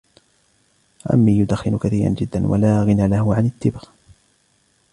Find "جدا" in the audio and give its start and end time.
2.17-2.47